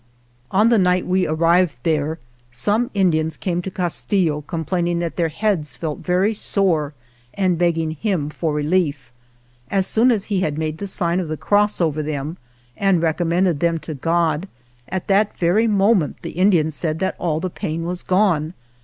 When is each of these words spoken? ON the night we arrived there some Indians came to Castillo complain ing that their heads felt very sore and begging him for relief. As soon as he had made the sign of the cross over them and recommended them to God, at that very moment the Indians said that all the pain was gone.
ON 0.49 0.69
the 0.69 0.79
night 0.79 1.05
we 1.05 1.27
arrived 1.27 1.77
there 1.83 2.17
some 2.49 2.89
Indians 2.95 3.37
came 3.37 3.61
to 3.61 3.69
Castillo 3.69 4.41
complain 4.41 4.87
ing 4.87 4.97
that 4.97 5.15
their 5.15 5.29
heads 5.29 5.75
felt 5.75 5.99
very 5.99 6.33
sore 6.33 6.95
and 7.35 7.55
begging 7.59 7.91
him 7.91 8.31
for 8.31 8.51
relief. 8.51 9.11
As 9.69 9.85
soon 9.85 10.09
as 10.09 10.23
he 10.23 10.39
had 10.39 10.57
made 10.57 10.79
the 10.79 10.87
sign 10.87 11.19
of 11.19 11.27
the 11.27 11.37
cross 11.37 11.79
over 11.79 12.01
them 12.01 12.37
and 12.75 12.99
recommended 12.99 13.59
them 13.59 13.77
to 13.81 13.93
God, 13.93 14.49
at 14.89 15.07
that 15.07 15.37
very 15.37 15.67
moment 15.67 16.17
the 16.23 16.31
Indians 16.31 16.73
said 16.73 16.97
that 16.97 17.15
all 17.19 17.39
the 17.39 17.51
pain 17.51 17.85
was 17.85 18.01
gone. 18.01 18.55